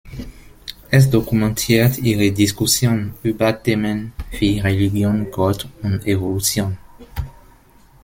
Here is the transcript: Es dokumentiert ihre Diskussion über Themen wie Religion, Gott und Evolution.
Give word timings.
Es 0.89 1.11
dokumentiert 1.11 1.99
ihre 1.99 2.31
Diskussion 2.31 3.13
über 3.21 3.61
Themen 3.61 4.13
wie 4.31 4.59
Religion, 4.59 5.29
Gott 5.29 5.67
und 5.83 6.07
Evolution. 6.07 6.75